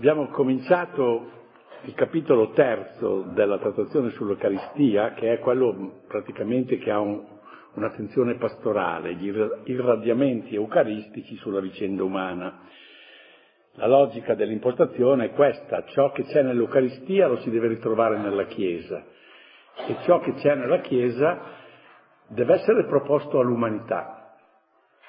[0.00, 1.30] Abbiamo cominciato
[1.82, 7.22] il capitolo terzo della trattazione sull'Eucaristia, che è quello praticamente che ha un,
[7.74, 9.30] un'attenzione pastorale, gli
[9.64, 12.62] irradiamenti eucaristici sulla vicenda umana.
[13.72, 19.04] La logica dell'impostazione è questa, ciò che c'è nell'Eucaristia lo si deve ritrovare nella Chiesa
[19.86, 21.42] e ciò che c'è nella Chiesa
[22.26, 24.34] deve essere proposto all'umanità.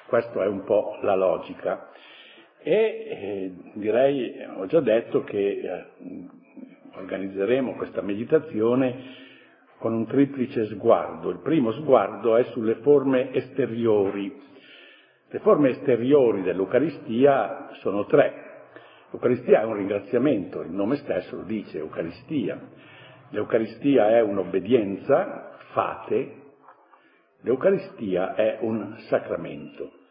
[0.06, 1.88] Questa è un po' la logica.
[2.64, 5.84] E eh, direi, ho già detto che eh,
[6.94, 9.20] organizzeremo questa meditazione
[9.78, 11.30] con un triplice sguardo.
[11.30, 14.32] Il primo sguardo è sulle forme esteriori.
[15.28, 18.50] Le forme esteriori dell'Eucaristia sono tre.
[19.10, 22.60] L'Eucaristia è un ringraziamento, il nome stesso lo dice, Eucaristia.
[23.30, 26.40] L'Eucaristia è un'obbedienza, fate.
[27.40, 30.01] L'Eucaristia è un sacramento.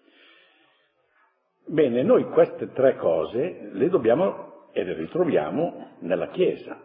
[1.65, 6.77] Bene, noi queste tre cose le dobbiamo e le ritroviamo nella Chiesa.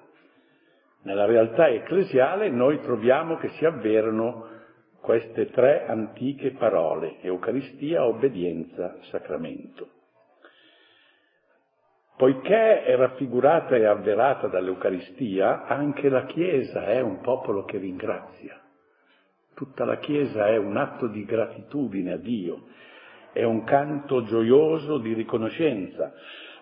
[1.02, 4.54] Nella realtà ecclesiale noi troviamo che si avverano
[5.00, 9.88] queste tre antiche parole, Eucaristia, obbedienza, sacramento.
[12.16, 18.60] Poiché è raffigurata e avverata dall'Eucaristia, anche la Chiesa è un popolo che ringrazia.
[19.54, 22.66] Tutta la Chiesa è un atto di gratitudine a Dio,
[23.36, 26.10] è un canto gioioso di riconoscenza.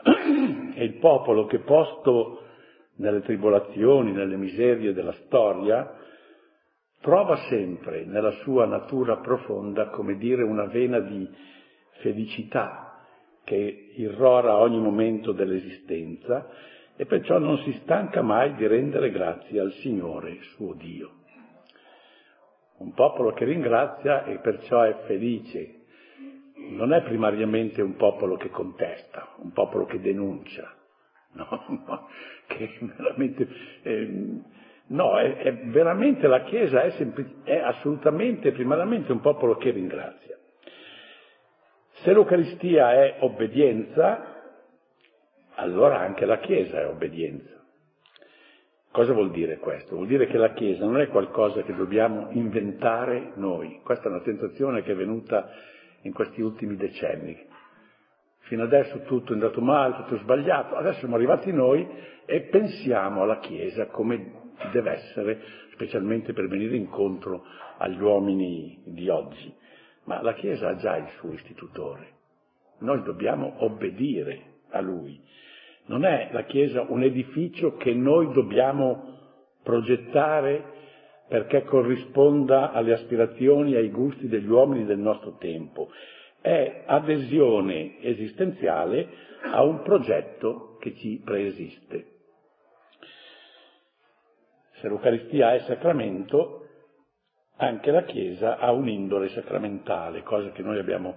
[0.75, 2.41] È il popolo che posto
[2.97, 5.89] nelle tribolazioni, nelle miserie della storia,
[7.01, 11.29] trova sempre nella sua natura profonda, come dire, una vena di
[12.01, 13.07] felicità
[13.45, 16.49] che irrora ogni momento dell'esistenza
[16.97, 21.11] e perciò non si stanca mai di rendere grazie al Signore suo Dio.
[22.79, 25.83] Un popolo che ringrazia e perciò è felice,
[26.71, 30.75] non è primariamente un popolo che contesta, un popolo che denuncia,
[31.33, 32.09] no, no
[32.47, 33.49] che veramente...
[33.83, 34.41] Eh,
[34.87, 40.39] no, è, è, veramente la Chiesa è, sempl- è assolutamente, primariamente un popolo che ringrazia.
[42.03, 44.33] Se l'Eucaristia è obbedienza,
[45.55, 47.53] allora anche la Chiesa è obbedienza.
[48.91, 49.97] Cosa vuol dire questo?
[49.97, 53.81] Vuol dire che la Chiesa non è qualcosa che dobbiamo inventare noi.
[53.83, 55.51] Questa è una tentazione che è venuta
[56.05, 57.37] in questi ultimi decenni.
[58.47, 61.87] Fino adesso tutto è andato male, tutto è sbagliato, adesso siamo arrivati noi
[62.27, 65.41] e pensiamo alla Chiesa come deve essere,
[65.73, 67.45] specialmente per venire incontro
[67.79, 69.53] agli uomini di oggi.
[70.05, 72.13] Ma la Chiesa ha già il suo istitutore,
[72.81, 75.19] noi dobbiamo obbedire a lui.
[75.87, 79.13] Non è la Chiesa un edificio che noi dobbiamo
[79.63, 80.74] progettare
[81.35, 85.91] perché corrisponda alle aspirazioni e ai gusti degli uomini del nostro tempo
[86.41, 89.09] è adesione esistenziale
[89.43, 92.07] a un progetto che ci preesiste.
[94.75, 96.69] Se l'Eucaristia è sacramento,
[97.57, 101.17] anche la Chiesa ha un'indole sacramentale, cosa che noi abbiamo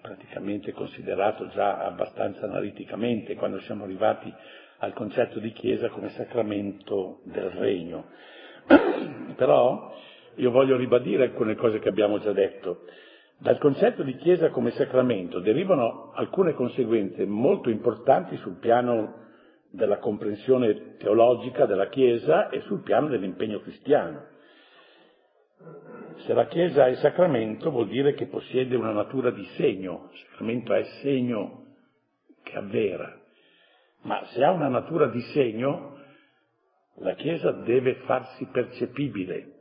[0.00, 4.32] praticamente considerato già abbastanza analiticamente quando siamo arrivati
[4.78, 8.06] al concetto di Chiesa come sacramento del regno.
[9.36, 9.92] Però
[10.36, 12.84] io voglio ribadire alcune cose che abbiamo già detto.
[13.38, 19.22] Dal concetto di Chiesa come sacramento derivano alcune conseguenze molto importanti sul piano
[19.70, 24.32] della comprensione teologica della Chiesa e sul piano dell'impegno cristiano.
[26.18, 30.72] Se la Chiesa è sacramento vuol dire che possiede una natura di segno, il sacramento
[30.72, 31.64] è segno
[32.42, 33.20] che avvera,
[34.02, 35.93] ma se ha una natura di segno,
[36.96, 39.54] la Chiesa deve farsi percepibile,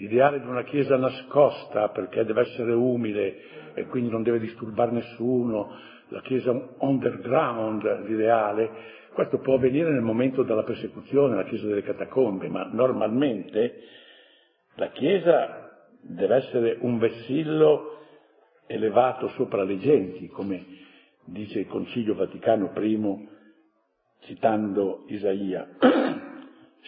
[0.00, 5.76] L'ideale di una chiesa nascosta perché deve essere umile e quindi non deve disturbare nessuno,
[6.08, 8.70] la chiesa underground, l'ideale,
[9.12, 13.82] questo può avvenire nel momento della persecuzione, la chiesa delle catacombe, ma normalmente
[14.76, 17.98] la chiesa deve essere un vessillo
[18.66, 20.64] elevato sopra le genti, come
[21.26, 23.28] dice il Concilio Vaticano I,
[24.20, 25.68] citando Isaia.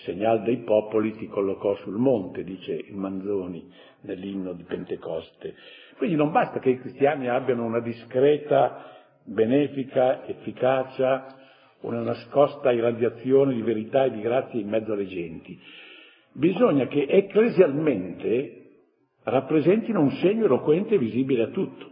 [0.04, 3.70] segnal dei popoli ti collocò sul monte, dice Manzoni
[4.02, 5.54] nell'inno di Pentecoste.
[5.96, 8.90] Quindi non basta che i cristiani abbiano una discreta,
[9.24, 11.38] benefica efficacia,
[11.80, 15.58] una nascosta irradiazione di verità e di grazia in mezzo alle genti.
[16.32, 18.58] Bisogna che ecclesialmente
[19.24, 21.90] rappresentino un segno eloquente e visibile a tutto.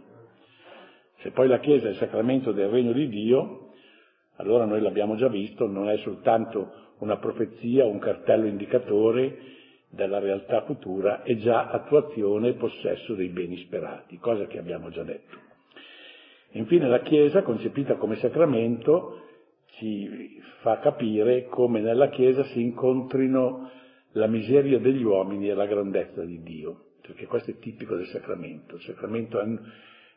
[1.19, 3.73] Se poi la Chiesa è il sacramento del regno di Dio,
[4.37, 9.37] allora noi l'abbiamo già visto, non è soltanto una profezia, un cartello indicatore
[9.89, 15.03] della realtà futura è già attuazione e possesso dei beni sperati, cosa che abbiamo già
[15.03, 15.37] detto.
[16.51, 19.25] Infine la Chiesa, concepita come sacramento,
[19.77, 23.69] ci fa capire come nella Chiesa si incontrino
[24.13, 28.75] la miseria degli uomini e la grandezza di Dio, perché questo è tipico del sacramento.
[28.75, 29.45] Il sacramento è,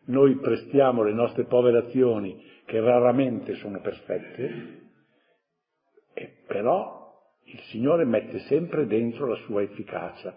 [0.07, 4.84] noi prestiamo le nostre povere azioni, che raramente sono perfette,
[6.15, 7.13] e però
[7.45, 10.35] il Signore mette sempre dentro la sua efficacia.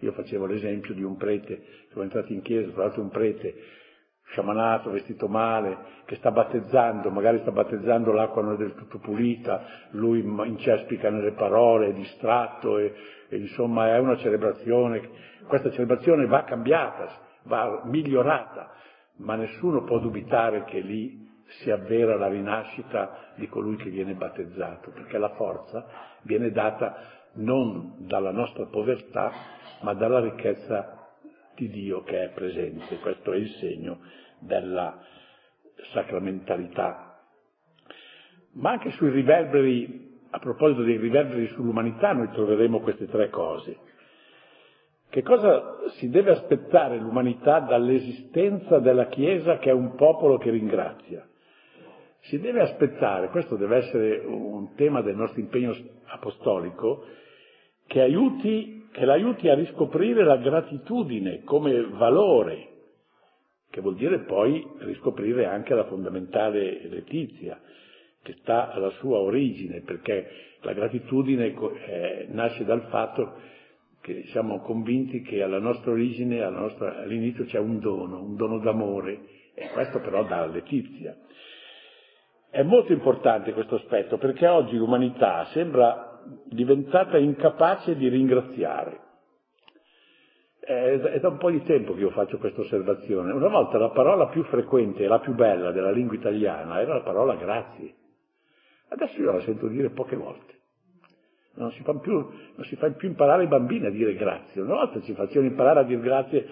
[0.00, 3.54] Io facevo l'esempio di un prete, sono entrato in chiesa, tra l'altro un prete
[4.30, 9.64] sciamanato, vestito male, che sta battezzando, magari sta battezzando l'acqua non è del tutto pulita,
[9.90, 12.94] lui incespica nelle parole, è distratto e,
[13.28, 15.08] e insomma è una celebrazione,
[15.46, 17.08] questa celebrazione va cambiata,
[17.44, 18.72] va migliorata,
[19.16, 24.90] ma nessuno può dubitare che lì si avvera la rinascita di colui che viene battezzato,
[24.90, 25.86] perché la forza
[26.22, 29.32] viene data non dalla nostra povertà,
[29.80, 31.08] ma dalla ricchezza
[31.54, 32.98] di Dio che è presente.
[32.98, 34.00] Questo è il segno
[34.38, 34.98] della
[35.92, 37.18] sacramentalità.
[38.52, 43.88] Ma anche sui riverberi, a proposito dei riverberi sull'umanità, noi troveremo queste tre cose.
[45.08, 51.29] Che cosa si deve aspettare l'umanità dall'esistenza della Chiesa che è un popolo che ringrazia?
[52.22, 55.74] Si deve aspettare, questo deve essere un tema del nostro impegno
[56.06, 57.04] apostolico,
[57.86, 62.68] che, aiuti, che l'aiuti a riscoprire la gratitudine come valore,
[63.70, 67.60] che vuol dire poi riscoprire anche la fondamentale letizia,
[68.22, 70.28] che sta alla sua origine, perché
[70.60, 73.48] la gratitudine eh, nasce dal fatto
[74.00, 78.58] che siamo convinti che alla nostra origine, alla nostra, all'inizio c'è un dono, un dono
[78.58, 79.20] d'amore,
[79.54, 81.16] e questo però dà letizia.
[82.50, 89.08] È molto importante questo aspetto perché oggi l'umanità sembra diventata incapace di ringraziare.
[90.58, 93.32] È da un po' di tempo che io faccio questa osservazione.
[93.32, 97.02] Una volta la parola più frequente e la più bella della lingua italiana era la
[97.02, 97.94] parola grazie.
[98.88, 100.58] Adesso io la sento dire poche volte.
[101.54, 104.60] Non si, più, non si fa più imparare i bambini a dire grazie.
[104.60, 106.46] Una volta ci facevano imparare a dire grazie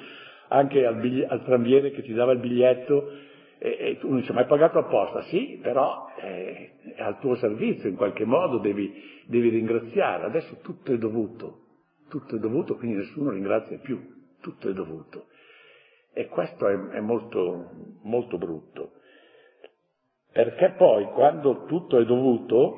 [0.48, 3.10] anche al, al tramviere che ti dava il biglietto
[3.58, 7.96] e, tu non ci hai pagato apposta, sì, però eh, è al tuo servizio, in
[7.96, 8.92] qualche modo devi,
[9.26, 10.26] devi ringraziare.
[10.26, 11.64] Adesso tutto è dovuto,
[12.08, 14.00] tutto è dovuto, quindi nessuno ringrazia più,
[14.40, 15.26] tutto è dovuto.
[16.12, 17.70] E questo è, è molto,
[18.02, 18.92] molto brutto.
[20.32, 22.76] Perché poi quando tutto è dovuto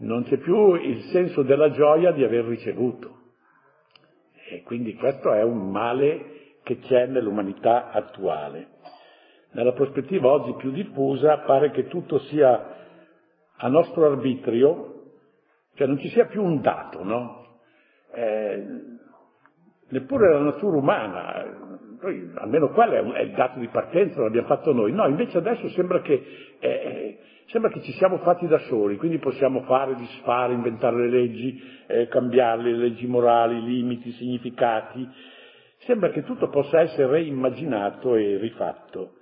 [0.00, 3.16] non c'è più il senso della gioia di aver ricevuto.
[4.50, 8.76] E quindi questo è un male che c'è nell'umanità attuale
[9.52, 12.76] nella prospettiva oggi più diffusa pare che tutto sia
[13.56, 14.94] a nostro arbitrio,
[15.74, 17.46] cioè non ci sia più un dato, no?
[18.12, 18.64] Eh,
[19.88, 21.44] neppure la natura umana,
[22.00, 26.00] noi, almeno quello è, il dato di partenza, l'abbiamo fatto noi, no, invece adesso sembra
[26.00, 26.22] che,
[26.60, 31.08] eh, eh, sembra che ci siamo fatti da soli, quindi possiamo fare, disfare, inventare le
[31.08, 35.08] leggi, eh, cambiarle, le leggi morali, limiti, significati,
[35.78, 39.14] sembra che tutto possa essere reimmaginato e rifatto.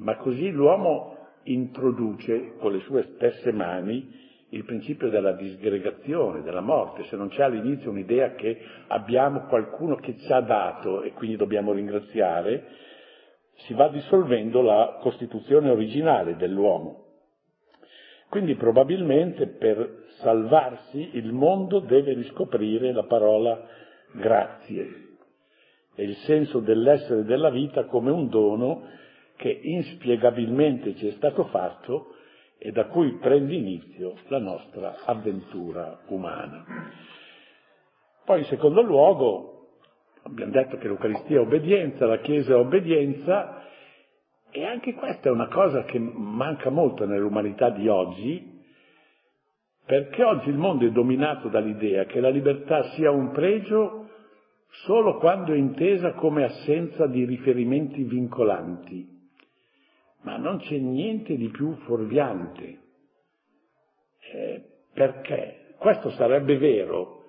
[0.00, 4.18] Ma così l'uomo introduce con le sue stesse mani
[4.50, 7.04] il principio della disgregazione, della morte.
[7.04, 8.58] Se non c'è all'inizio un'idea che
[8.88, 12.66] abbiamo qualcuno che ci ha dato e quindi dobbiamo ringraziare,
[13.66, 17.04] si va dissolvendo la costituzione originale dell'uomo.
[18.30, 23.66] Quindi probabilmente per salvarsi il mondo deve riscoprire la parola
[24.12, 25.08] grazie
[25.94, 28.98] e il senso dell'essere della vita come un dono
[29.40, 32.14] che inspiegabilmente ci è stato fatto
[32.58, 36.62] e da cui prende inizio la nostra avventura umana.
[38.22, 39.68] Poi in secondo luogo
[40.24, 43.64] abbiamo detto che l'Eucaristia è obbedienza, la Chiesa è obbedienza
[44.50, 48.60] e anche questa è una cosa che manca molto nell'umanità di oggi,
[49.86, 54.10] perché oggi il mondo è dominato dall'idea che la libertà sia un pregio
[54.84, 59.19] solo quando è intesa come assenza di riferimenti vincolanti
[60.22, 62.78] ma non c'è niente di più fuorviante.
[64.32, 65.74] Eh, perché?
[65.78, 67.24] Questo sarebbe vero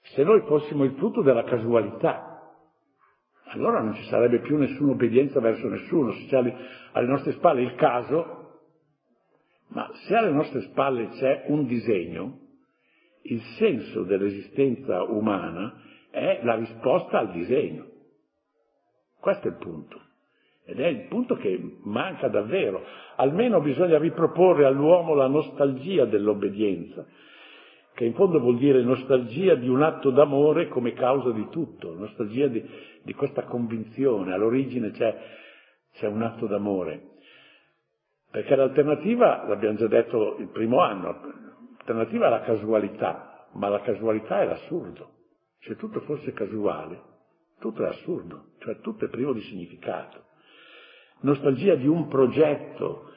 [0.00, 2.30] se noi fossimo il frutto della casualità.
[3.46, 6.36] Allora non ci sarebbe più nessuna obbedienza verso nessuno, se c'è
[6.92, 8.60] alle nostre spalle il caso,
[9.68, 12.40] ma se alle nostre spalle c'è un disegno,
[13.22, 17.86] il senso dell'esistenza umana è la risposta al disegno.
[19.20, 20.00] Questo è il punto.
[20.66, 22.82] Ed è il punto che manca davvero.
[23.16, 27.06] Almeno bisogna riproporre all'uomo la nostalgia dell'obbedienza,
[27.94, 32.46] che in fondo vuol dire nostalgia di un atto d'amore come causa di tutto, nostalgia
[32.46, 32.64] di,
[33.02, 34.32] di questa convinzione.
[34.32, 35.16] All'origine c'è,
[35.92, 37.12] c'è un atto d'amore.
[38.30, 41.20] Perché l'alternativa, l'abbiamo già detto il primo anno,
[41.76, 45.10] l'alternativa è la casualità, ma la casualità è l'assurdo.
[45.60, 47.00] Se tutto fosse casuale,
[47.60, 50.23] tutto è assurdo, cioè tutto è privo di significato.
[51.24, 53.10] Nostalgia di un progetto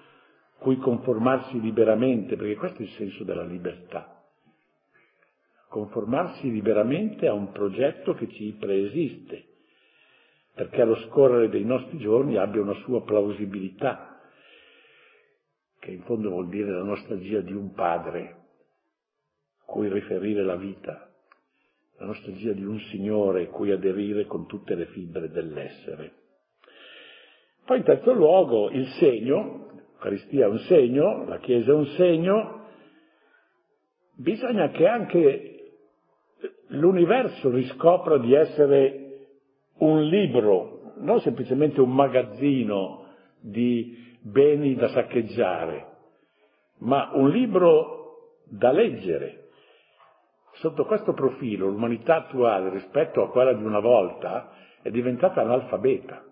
[0.59, 4.23] cui conformarsi liberamente, perché questo è il senso della libertà.
[5.67, 9.43] Conformarsi liberamente a un progetto che ci preesiste,
[10.53, 14.21] perché allo scorrere dei nostri giorni abbia una sua plausibilità,
[15.77, 18.35] che in fondo vuol dire la nostalgia di un padre
[19.65, 21.13] cui riferire la vita,
[21.97, 26.26] la nostalgia di un Signore cui aderire con tutte le fibre dell'essere.
[27.67, 32.61] Poi in terzo luogo il segno, l'Eucaristia è un segno, la Chiesa è un segno,
[34.15, 35.73] bisogna che anche
[36.67, 39.25] l'universo riscopra di essere
[39.79, 43.03] un libro, non semplicemente un magazzino
[43.41, 45.87] di beni da saccheggiare,
[46.77, 49.49] ma un libro da leggere.
[50.53, 56.26] Sotto questo profilo l'umanità attuale rispetto a quella di una volta è diventata analfabeta.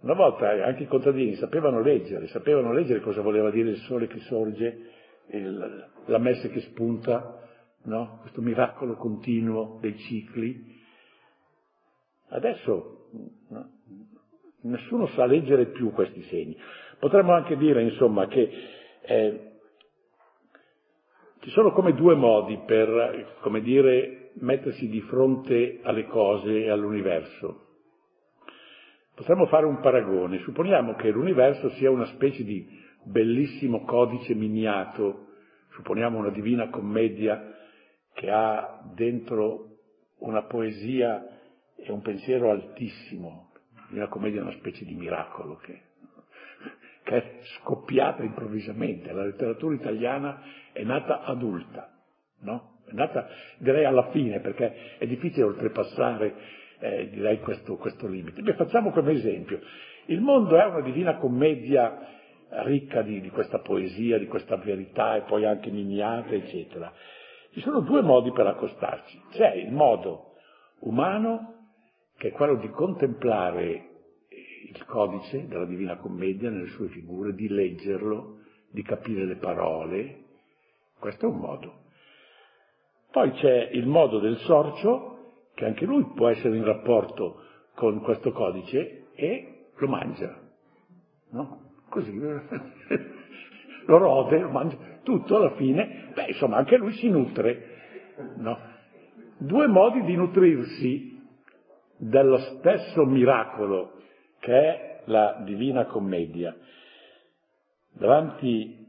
[0.00, 4.20] Una volta anche i contadini sapevano leggere, sapevano leggere cosa voleva dire il sole che
[4.20, 4.90] sorge,
[5.30, 7.42] il, la messe che spunta,
[7.84, 8.18] no?
[8.20, 10.76] questo miracolo continuo dei cicli.
[12.28, 13.08] Adesso
[13.48, 13.70] no?
[14.62, 16.56] nessuno sa leggere più questi segni.
[17.00, 18.50] Potremmo anche dire, insomma, che
[19.02, 19.52] eh,
[21.40, 27.67] ci sono come due modi per, come dire, mettersi di fronte alle cose e all'universo.
[29.18, 30.38] Potremmo fare un paragone.
[30.38, 32.64] Supponiamo che l'universo sia una specie di
[33.02, 35.30] bellissimo codice miniato,
[35.72, 37.52] supponiamo una divina commedia
[38.14, 39.78] che ha dentro
[40.18, 41.26] una poesia
[41.74, 43.50] e un pensiero altissimo.
[43.90, 45.86] La commedia è una specie di miracolo che
[47.02, 49.12] che è scoppiata improvvisamente.
[49.12, 51.90] La letteratura italiana è nata adulta,
[52.42, 52.82] no?
[52.84, 53.26] È nata,
[53.58, 56.34] direi, alla fine, perché è difficile oltrepassare,
[56.80, 58.42] eh, direi, questo, questo limite.
[58.42, 59.60] Beh, facciamo come esempio.
[60.06, 62.16] Il mondo è una divina commedia
[62.64, 66.92] ricca di, di questa poesia, di questa verità e poi anche miniata, eccetera.
[67.52, 69.20] Ci sono due modi per accostarci.
[69.30, 70.34] C'è il modo
[70.80, 71.54] umano,
[72.16, 73.86] che è quello di contemplare
[74.68, 78.38] il codice della Divina Commedia nelle sue figure, di leggerlo,
[78.70, 80.24] di capire le parole.
[80.98, 81.86] Questo è un modo.
[83.10, 85.17] Poi c'è il modo del sorcio,
[85.58, 87.42] che anche lui può essere in rapporto
[87.74, 90.38] con questo codice e lo mangia.
[91.30, 91.72] No?
[91.88, 92.16] Così
[93.86, 97.76] lo rode, lo mangia tutto alla fine, beh, insomma, anche lui si nutre.
[98.36, 98.56] No?
[99.38, 101.20] Due modi di nutrirsi
[101.96, 103.94] dello stesso miracolo
[104.38, 106.54] che è la Divina Commedia.
[107.94, 108.86] Davanti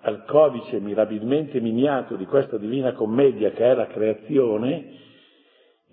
[0.00, 5.12] al codice mirabilmente miniato di questa Divina Commedia che è la creazione,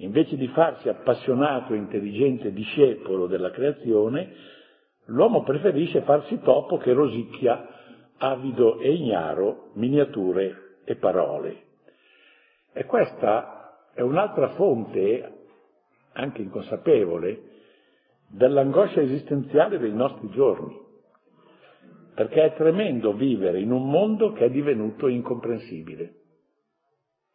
[0.03, 4.33] invece di farsi appassionato intelligente discepolo della creazione,
[5.05, 7.67] l'uomo preferisce farsi topo che rosicchia,
[8.17, 11.63] avido e ignaro, miniature e parole.
[12.73, 15.39] E questa è un'altra fonte,
[16.13, 17.49] anche inconsapevole,
[18.27, 20.79] dell'angoscia esistenziale dei nostri giorni,
[22.15, 26.15] perché è tremendo vivere in un mondo che è divenuto incomprensibile,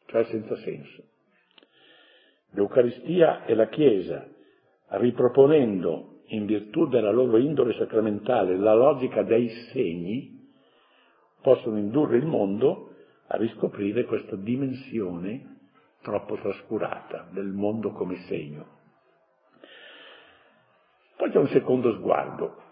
[0.07, 1.05] cioè senza senso.
[2.51, 4.27] L'Eucaristia e la Chiesa,
[4.89, 10.51] riproponendo in virtù della loro indole sacramentale la logica dei segni,
[11.43, 12.95] possono indurre il mondo
[13.29, 15.55] a riscoprire questa dimensione
[16.03, 18.75] troppo trascurata del mondo come segno.
[21.17, 22.63] Poi c'è un secondo sguardo.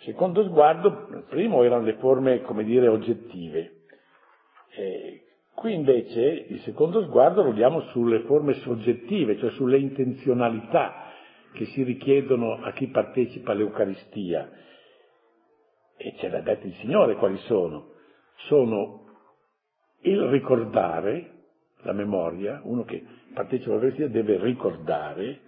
[0.00, 3.82] Secondo sguardo, il primo erano le forme, come dire, oggettive.
[4.70, 5.25] E
[5.56, 11.12] qui invece il secondo sguardo lo diamo sulle forme soggettive, cioè sulle intenzionalità
[11.54, 14.50] che si richiedono a chi partecipa all'Eucaristia.
[15.96, 17.92] E ce l'ha detto il Signore quali sono.
[18.48, 19.06] Sono
[20.02, 21.30] il ricordare,
[21.84, 25.40] la memoria, uno che partecipa all'Eucaristia deve ricordare,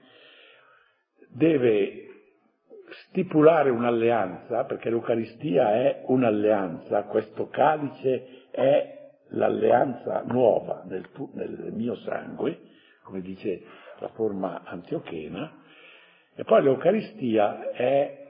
[1.29, 2.07] deve
[3.09, 8.98] stipulare un'alleanza, perché l'Eucaristia è un'alleanza, questo calice è
[9.31, 12.61] l'alleanza nuova nel, tu, nel mio sangue,
[13.03, 13.63] come dice
[13.99, 15.63] la forma antiochena,
[16.35, 18.27] e poi l'Eucaristia è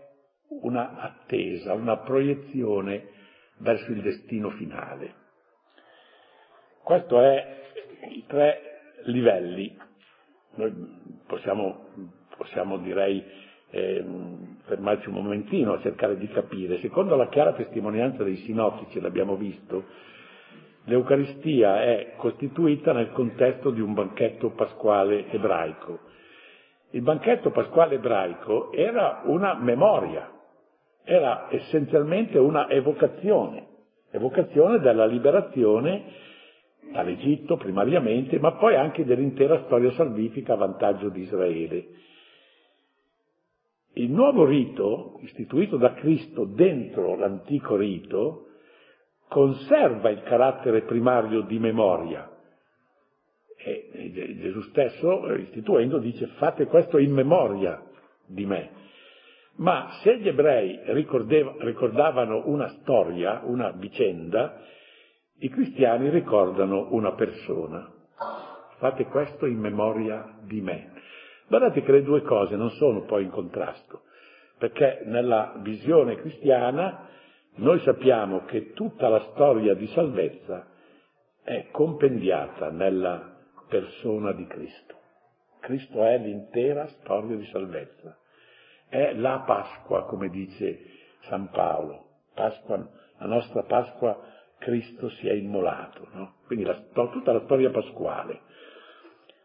[0.63, 3.11] una attesa, una proiezione
[3.59, 5.15] verso il destino finale.
[6.83, 7.63] Questo è
[8.09, 8.61] i tre
[9.05, 9.77] livelli.
[10.55, 10.73] Noi
[11.27, 13.23] possiamo possiamo direi
[13.71, 14.05] eh,
[14.65, 16.79] fermarci un momentino a cercare di capire.
[16.79, 19.85] Secondo la chiara testimonianza dei sinottici, l'abbiamo visto,
[20.89, 26.01] l'Eucaristia è costituita nel contesto di un banchetto pasquale ebraico.
[26.91, 30.33] Il banchetto pasquale ebraico era una memoria,
[31.05, 33.67] era essenzialmente una evocazione,
[34.11, 36.05] evocazione della liberazione
[36.91, 41.87] dall'Egitto primariamente, ma poi anche dell'intera storia salvifica a vantaggio di Israele.
[43.93, 48.48] Il nuovo rito, istituito da Cristo dentro l'antico rito,
[49.29, 52.29] conserva il carattere primario di memoria.
[53.57, 57.83] E Gesù stesso, istituendo, dice fate questo in memoria
[58.27, 58.71] di me.
[59.57, 64.63] Ma se gli ebrei ricordavano una storia, una vicenda,
[65.41, 67.93] i cristiani ricordano una persona.
[68.79, 70.93] Fate questo in memoria di me.
[71.49, 74.03] Guardate che le due cose non sono poi in contrasto,
[74.59, 77.09] perché nella visione cristiana
[77.59, 80.67] noi sappiamo che tutta la storia di salvezza
[81.43, 83.37] è compendiata nella
[83.69, 84.97] persona di Cristo.
[85.61, 88.17] Cristo è l'intera storia di salvezza.
[88.89, 90.81] È la Pasqua, come dice
[91.23, 92.07] San Paolo.
[92.35, 92.77] Pasqua,
[93.19, 94.19] la nostra Pasqua,
[94.59, 96.09] Cristo si è immolato.
[96.13, 96.35] No?
[96.47, 98.41] Quindi la, tutta la storia pasquale.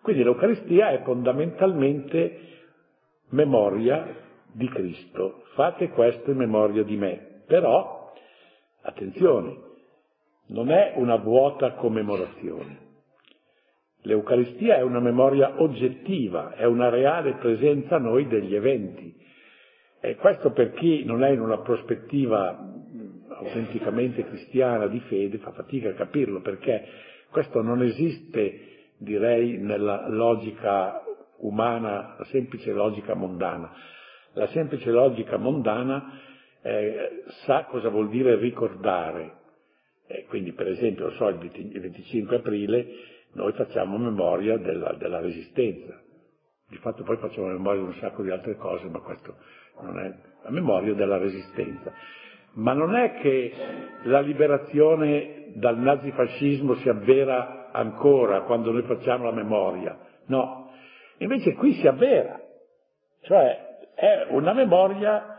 [0.01, 2.39] Quindi l'Eucaristia è fondamentalmente
[3.29, 4.05] memoria
[4.51, 5.46] di Cristo.
[5.55, 7.41] Fate questo in memoria di me.
[7.48, 8.02] Però,
[8.84, 9.58] attenzione,
[10.48, 12.82] non è una vuota commemorazione.
[14.02, 19.16] L'Eucaristia è una memoria oggettiva, è una reale presenza a noi degli eventi.
[20.02, 22.72] E questo per chi non è in una prospettiva
[23.30, 26.86] autenticamente cristiana di fede fa fatica a capirlo, perché
[27.32, 31.02] questo non esiste direi nella logica
[31.38, 33.72] umana, la semplice logica mondana.
[34.34, 36.20] La semplice logica mondana
[36.63, 39.41] eh, sa cosa vuol dire ricordare.
[40.08, 42.88] Eh, quindi, per esempio, so, il 25 aprile
[43.34, 45.99] noi facciamo memoria della, della, resistenza.
[46.69, 49.36] Di fatto poi facciamo memoria di un sacco di altre cose, ma questo
[49.82, 51.91] non è la memoria della resistenza.
[52.54, 53.52] Ma non è che
[54.04, 59.97] la liberazione dal nazifascismo si avvera ancora quando noi facciamo la memoria,
[60.28, 60.71] no,
[61.17, 62.39] invece qui si avvera,
[63.21, 65.33] cioè è una memoria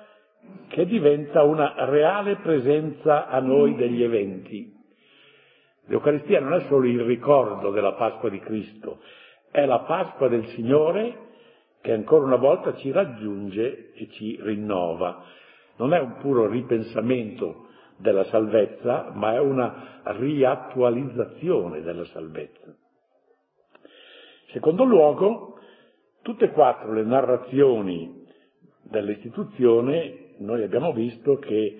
[0.68, 4.72] che diventa una reale presenza a noi degli eventi.
[5.86, 9.00] L'Eucaristia non è solo il ricordo della Pasqua di Cristo,
[9.50, 11.18] è la Pasqua del Signore
[11.80, 15.22] che ancora una volta ci raggiunge e ci rinnova.
[15.76, 22.74] Non è un puro ripensamento della salvezza, ma è una riattualizzazione della salvezza.
[24.48, 25.58] Secondo luogo,
[26.22, 28.24] tutte e quattro le narrazioni
[28.82, 31.78] dell'istituzione, noi abbiamo visto che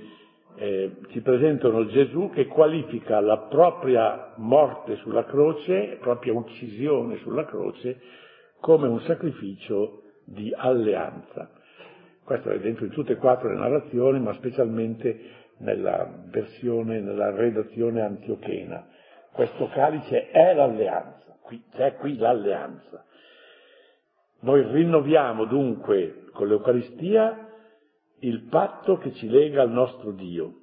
[0.56, 7.44] eh, ci presentano Gesù che qualifica la propria morte sulla croce, la propria uccisione sulla
[7.44, 8.00] croce,
[8.60, 11.50] come un sacrificio di alleanza.
[12.24, 18.00] Questo è dentro in tutte e quattro le narrazioni, ma specialmente nella versione, nella redazione
[18.00, 18.86] antiochena.
[19.32, 23.04] Questo calice è l'alleanza, qui, c'è qui l'alleanza.
[24.40, 27.43] Noi rinnoviamo dunque con l'Eucaristia
[28.20, 30.60] il patto che ci lega al nostro Dio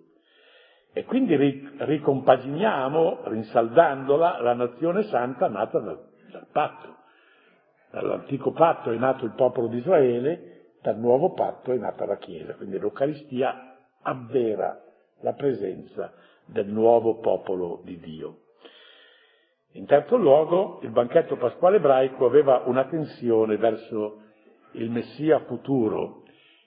[0.94, 6.00] e quindi ricompaginiamo, rinsaldandola, la nazione santa nata dal,
[6.32, 6.96] dal patto.
[7.92, 12.56] Dall'antico patto è nato il popolo di Israele, dal nuovo patto è nata la Chiesa,
[12.56, 14.82] quindi l'Eucaristia avvera
[15.22, 16.14] la presenza
[16.46, 18.38] del nuovo popolo di Dio.
[19.74, 24.24] In terzo luogo, il banchetto pasquale ebraico aveva una tensione verso
[24.74, 26.21] il Messia futuro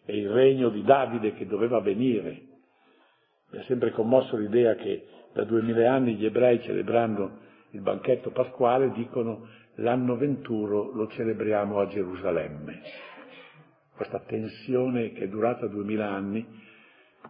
[0.04, 2.42] e il regno di Davide che doveva venire.
[3.50, 8.92] Mi ha sempre commosso l'idea che da duemila anni gli ebrei celebrando il banchetto pasquale
[8.92, 12.80] dicono l'anno venturo lo celebriamo a Gerusalemme.
[13.96, 16.46] Questa tensione che è durata duemila anni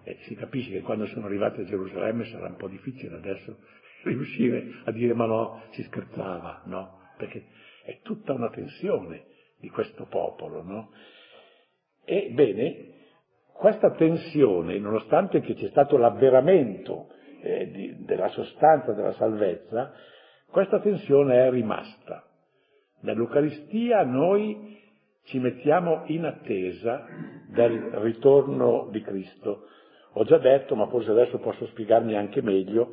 [0.02, 3.56] e si capisce che quando sono arrivati a Gerusalemme sarà un po' difficile adesso
[4.04, 7.00] riuscire a dire ma no, si scherzava, no?
[7.16, 7.46] Perché
[7.84, 9.24] è tutta una tensione
[9.60, 10.90] di questo popolo, no?
[12.04, 12.92] Ebbene,
[13.52, 17.08] questa tensione, nonostante che c'è stato l'avveramento
[17.40, 19.92] eh, di, della sostanza della salvezza,
[20.50, 22.24] questa tensione è rimasta.
[23.00, 24.78] Nell'Eucaristia noi
[25.24, 27.06] ci mettiamo in attesa
[27.48, 29.68] del ritorno di Cristo.
[30.12, 32.90] Ho già detto, ma forse adesso posso spiegarmi anche meglio,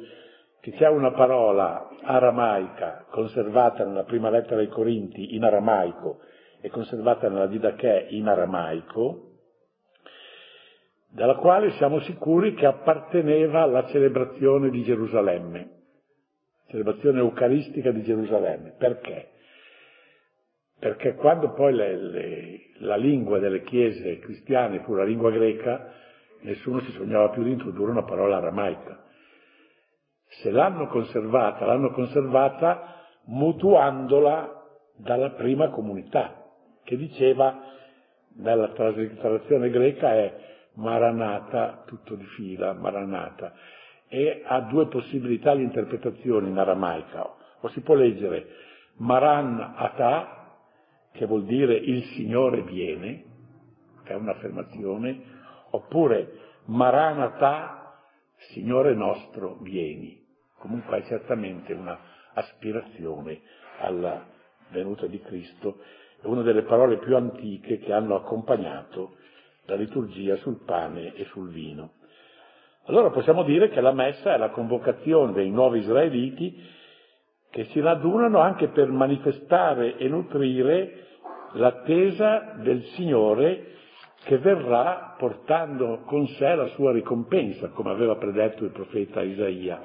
[0.59, 6.19] che c'è una parola aramaica conservata nella prima lettera ai Corinti in aramaico
[6.61, 9.29] e conservata nella Didache in aramaico,
[11.09, 15.69] della quale siamo sicuri che apparteneva alla celebrazione di Gerusalemme,
[16.69, 18.75] celebrazione eucaristica di Gerusalemme.
[18.77, 19.29] Perché?
[20.79, 25.93] Perché quando poi le, le, la lingua delle chiese cristiane fu la lingua greca,
[26.41, 29.03] nessuno si sognava più di introdurre una parola aramaica.
[30.41, 34.61] Se l'hanno conservata, l'hanno conservata mutuandola
[34.95, 36.40] dalla prima comunità,
[36.83, 37.59] che diceva,
[38.35, 43.53] nella traslazione greca è Maranata, tutto di fila, Maranata,
[44.07, 47.33] e ha due possibilità di interpretazione in aramaica.
[47.61, 48.47] O si può leggere
[48.97, 50.57] Maran Ata,
[51.11, 53.23] che vuol dire il Signore viene,
[54.03, 55.21] che è un'affermazione,
[55.71, 57.99] oppure Maranata,
[58.53, 60.19] Signore nostro, vieni.
[60.57, 61.97] Comunque è certamente una
[62.33, 63.41] aspirazione
[63.79, 64.25] alla
[64.69, 65.79] venuta di Cristo,
[66.21, 69.15] è una delle parole più antiche che hanno accompagnato
[69.65, 71.93] la liturgia sul pane e sul vino.
[72.85, 76.79] Allora possiamo dire che la messa è la convocazione dei nuovi israeliti
[77.49, 81.07] che si radunano anche per manifestare e nutrire
[81.53, 83.67] l'attesa del Signore
[84.23, 89.81] che verrà portando con sé la sua ricompensa, come aveva predetto il profeta Isaia,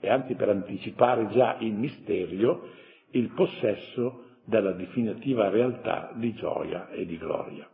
[0.00, 2.68] e anzi per anticipare già in misterio
[3.10, 7.68] il possesso della definitiva realtà di gioia e di gloria.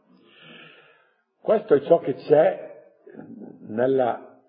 [1.40, 2.68] Questo è ciò che c'è
[3.68, 4.40] nella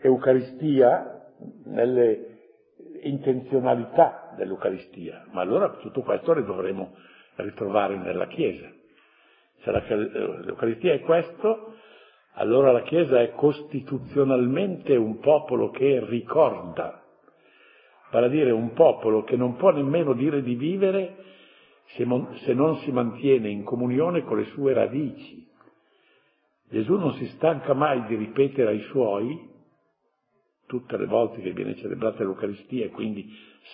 [0.00, 1.32] Eucaristia,
[1.64, 2.38] nelle
[3.02, 6.94] intenzionalità dell'Eucaristia, ma allora tutto questo lo dovremo
[7.36, 8.70] ritrovare nella Chiesa.
[9.62, 11.74] Se l'Eucaristia è questo,
[12.34, 17.02] allora la Chiesa è costituzionalmente un popolo che ricorda,
[18.10, 21.24] vale a dire un popolo che non può nemmeno dire di vivere
[21.94, 25.46] se non si mantiene in comunione con le sue radici.
[26.70, 29.48] Gesù non si stanca mai di ripetere ai suoi,
[30.66, 33.26] tutte le volte che viene celebrata l'Eucaristia e quindi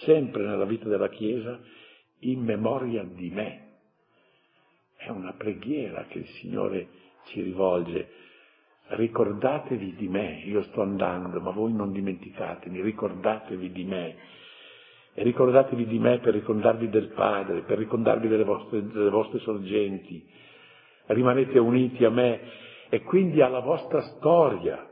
[0.05, 1.59] sempre nella vita della Chiesa,
[2.21, 3.63] in memoria di me.
[4.97, 6.89] È una preghiera che il Signore
[7.27, 8.09] ci rivolge.
[8.87, 14.17] Ricordatevi di me, io sto andando, ma voi non dimenticatemi, ricordatevi di me.
[15.15, 20.27] E ricordatevi di me per ricordarvi del Padre, per ricordarvi delle vostre, delle vostre sorgenti.
[21.07, 22.41] Rimanete uniti a me
[22.91, 24.87] e quindi alla vostra storia,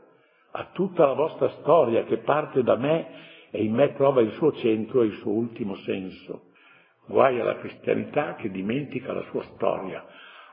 [0.51, 4.53] a tutta la vostra storia che parte da me e in me trova il suo
[4.53, 6.51] centro e il suo ultimo senso.
[7.05, 10.03] Guai alla cristianità che dimentica la sua storia,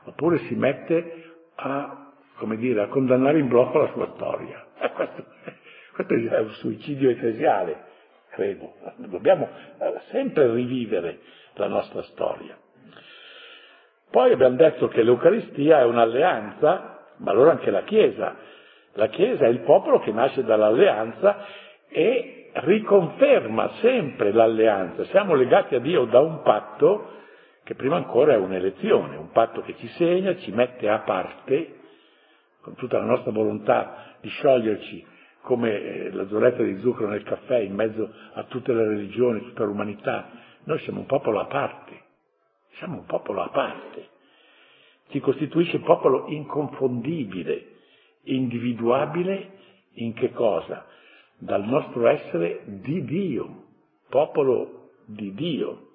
[0.03, 2.10] oppure si mette a,
[2.41, 4.65] come dire, a condannare in blocco la sua storia.
[4.95, 5.25] Questo,
[5.93, 7.83] questo è un suicidio ecclesiale,
[8.31, 8.73] credo.
[8.95, 11.19] Dobbiamo eh, sempre rivivere
[11.55, 12.57] la nostra storia.
[14.09, 18.35] Poi abbiamo detto che l'Eucaristia è un'alleanza ma allora anche la Chiesa.
[18.93, 21.45] La Chiesa è il popolo che nasce dall'alleanza
[21.89, 25.05] e riconferma sempre l'alleanza.
[25.05, 27.19] Siamo legati a Dio da un patto
[27.63, 31.80] che prima ancora è un'elezione, un patto che ci segna, ci mette a parte,
[32.61, 35.05] con tutta la nostra volontà di scioglierci
[35.41, 39.63] come eh, la zoretta di zucchero nel caffè in mezzo a tutte le religioni, tutta
[39.63, 40.29] l'umanità.
[40.65, 41.99] Noi siamo un popolo a parte,
[42.77, 44.09] siamo un popolo a parte
[45.11, 47.67] ci costituisce popolo inconfondibile,
[48.23, 49.59] individuabile
[49.95, 50.85] in che cosa?
[51.37, 53.65] Dal nostro essere di Dio,
[54.09, 55.89] popolo di Dio.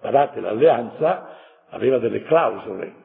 [0.00, 1.38] Guardate, l'alleanza
[1.70, 3.02] aveva delle clausole.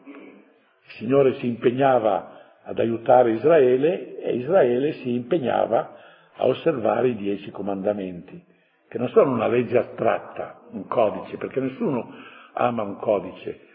[0.89, 5.95] Il Signore si impegnava ad aiutare Israele e Israele si impegnava
[6.35, 8.43] a osservare i dieci comandamenti,
[8.87, 12.11] che non sono una legge astratta, un codice, perché nessuno
[12.53, 13.67] ama un codice,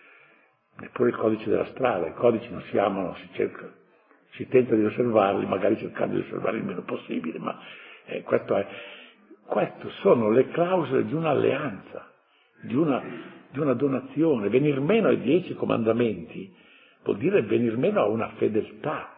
[0.78, 3.72] neppure il codice della strada, i codici non si amano, si cerca,
[4.32, 7.56] si tenta di osservarli, magari cercando di osservarli il meno possibile, ma
[8.06, 8.66] eh, questo è,
[9.46, 12.10] queste sono le clausole di un'alleanza,
[12.62, 13.00] di una,
[13.50, 14.48] di una donazione.
[14.48, 16.62] Venir meno ai dieci comandamenti
[17.04, 19.14] vuol dire venir meno a una fedeltà,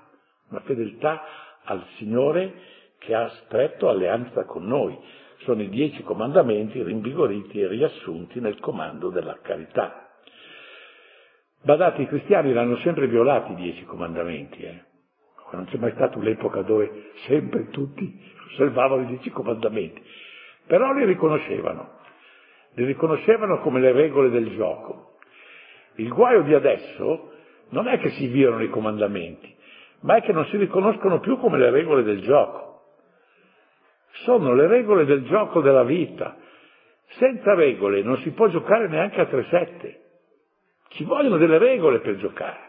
[0.51, 1.23] una fedeltà
[1.65, 2.53] al Signore
[2.99, 4.97] che ha stretto alleanza con noi.
[5.39, 10.09] Sono i dieci comandamenti rinvigoriti e riassunti nel comando della carità.
[11.63, 14.85] Badate, i cristiani l'hanno sempre violati i dieci comandamenti, eh?
[15.53, 18.21] non c'è mai stata un'epoca dove sempre tutti
[18.51, 20.03] osservavano i dieci comandamenti,
[20.67, 21.99] però li riconoscevano,
[22.75, 25.19] li riconoscevano come le regole del gioco.
[25.97, 27.36] Il guaio di adesso
[27.71, 29.55] non è che si violano i comandamenti,
[30.01, 32.65] ma è che non si riconoscono più come le regole del gioco.
[34.25, 36.37] Sono le regole del gioco della vita.
[37.19, 39.95] Senza regole non si può giocare neanche a 3-7.
[40.89, 42.65] Ci vogliono delle regole per giocare.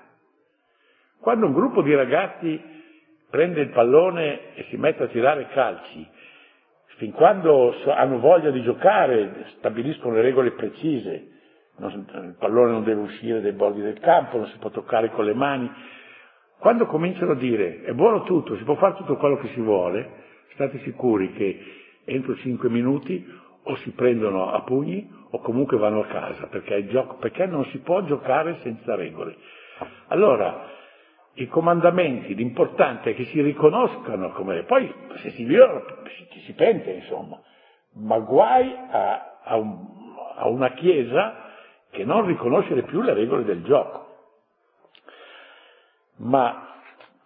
[1.19, 2.61] Quando un gruppo di ragazzi
[3.29, 6.07] prende il pallone e si mette a tirare calci,
[6.97, 11.36] fin quando hanno voglia di giocare, stabiliscono le regole precise,
[11.79, 15.33] il pallone non deve uscire dai bordi del campo, non si può toccare con le
[15.33, 15.71] mani.
[16.59, 20.09] Quando cominciano a dire è buono tutto, si può fare tutto quello che si vuole,
[20.53, 21.59] state sicuri che
[22.05, 23.25] entro cinque minuti
[23.63, 27.79] o si prendono a pugni o comunque vanno a casa, perché, gioco, perché non si
[27.79, 29.35] può giocare senza regole.
[30.07, 30.75] Allora,
[31.33, 34.63] i comandamenti, l'importante è che si riconoscano come...
[34.63, 35.83] Poi se si violano
[36.31, 37.39] ci si pente, insomma,
[37.93, 39.85] ma guai a, a, un,
[40.37, 41.46] a una Chiesa
[41.97, 44.05] che non riconoscere più le regole del gioco.
[46.17, 46.75] Ma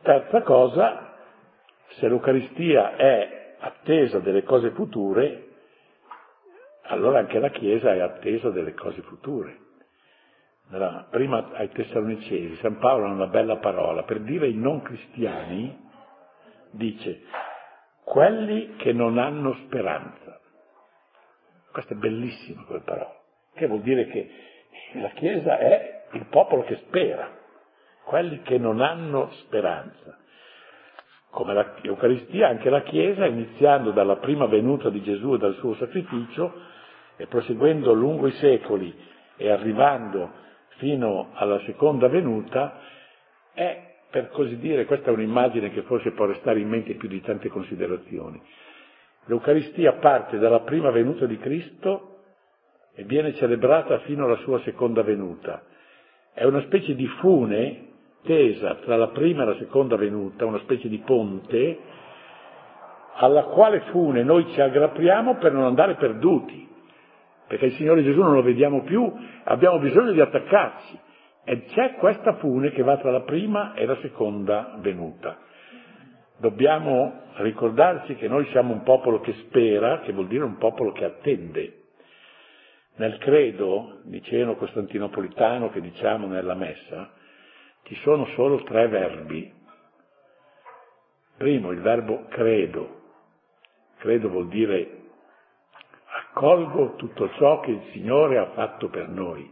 [0.01, 1.13] terza cosa,
[1.97, 5.49] se l'Eucaristia è attesa delle cose future,
[6.83, 9.57] allora anche la Chiesa è attesa delle cose future.
[10.69, 15.89] Nella, prima ai Tessalonicesi, San Paolo ha una bella parola, per dire ai non cristiani,
[16.69, 17.23] dice,
[18.05, 20.39] quelli che non hanno speranza.
[21.73, 23.19] Questa è bellissima quella parola,
[23.53, 24.49] che vuol dire che
[24.93, 27.29] la Chiesa è il popolo che spera,
[28.03, 30.17] quelli che non hanno speranza.
[31.29, 36.53] Come l'Eucaristia, anche la Chiesa, iniziando dalla prima venuta di Gesù e dal suo sacrificio
[37.15, 38.93] e proseguendo lungo i secoli
[39.37, 40.29] e arrivando
[40.77, 42.79] fino alla seconda venuta,
[43.53, 47.21] è, per così dire, questa è un'immagine che forse può restare in mente più di
[47.21, 48.41] tante considerazioni.
[49.25, 52.10] L'Eucaristia parte dalla prima venuta di Cristo
[52.93, 55.63] e viene celebrata fino alla sua seconda venuta.
[56.33, 57.89] È una specie di fune
[58.23, 61.79] tesa tra la prima e la seconda venuta, una specie di ponte,
[63.15, 66.67] alla quale fune noi ci aggrappiamo per non andare perduti,
[67.47, 69.11] perché il Signore Gesù non lo vediamo più,
[69.43, 70.99] abbiamo bisogno di attaccarci.
[71.43, 75.37] E c'è questa fune che va tra la prima e la seconda venuta.
[76.37, 81.03] Dobbiamo ricordarci che noi siamo un popolo che spera, che vuol dire un popolo che
[81.03, 81.80] attende.
[82.95, 87.11] Nel credo niceno costantinopolitano che diciamo nella messa,
[87.83, 89.51] ci sono solo tre verbi.
[91.37, 92.99] Primo, il verbo credo.
[93.97, 94.99] Credo vuol dire
[96.31, 99.51] accolgo tutto ciò che il Signore ha fatto per noi.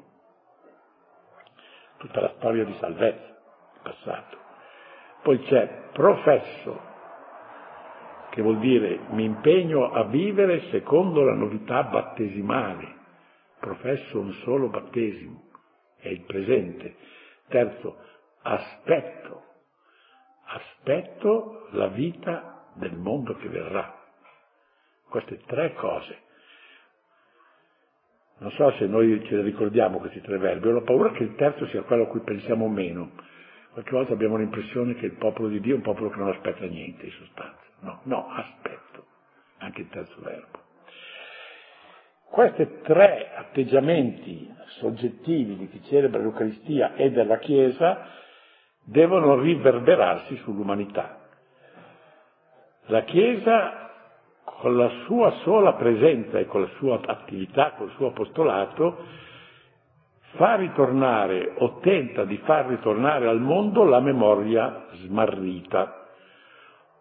[1.98, 3.28] Tutta la storia di salvezza,
[3.74, 4.38] il passato.
[5.24, 6.80] Poi c'è professo,
[8.30, 12.98] che vuol dire mi impegno a vivere secondo la novità battesimale
[13.60, 15.50] professo un solo battesimo,
[15.98, 16.96] è il presente.
[17.48, 17.98] Terzo,
[18.42, 19.44] aspetto,
[20.46, 23.96] aspetto la vita del mondo che verrà.
[25.10, 26.28] Queste tre cose.
[28.40, 31.68] Non so se noi ce ne ricordiamo questi tre verbi, ho paura che il terzo
[31.68, 33.12] sia quello a cui pensiamo meno.
[33.72, 36.66] Qualche volta abbiamo l'impressione che il popolo di Dio è un popolo che non aspetta
[36.66, 37.64] niente in sostanza.
[37.82, 39.06] No, no, aspetto,
[39.58, 40.69] anche il terzo verbo.
[42.30, 48.06] Questi tre atteggiamenti soggettivi di chi celebra l'Eucaristia e della Chiesa
[48.84, 51.18] devono riverberarsi sull'umanità.
[52.86, 53.90] La Chiesa,
[54.44, 59.06] con la sua sola presenza e con la sua attività, col suo apostolato,
[60.36, 66.08] fa ritornare o tenta di far ritornare al mondo la memoria smarrita,